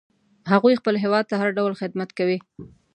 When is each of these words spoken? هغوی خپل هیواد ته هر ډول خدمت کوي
هغوی 0.51 0.79
خپل 0.79 0.95
هیواد 1.03 1.25
ته 1.31 1.35
هر 1.41 1.49
ډول 1.57 1.73
خدمت 1.81 2.09
کوي 2.17 2.37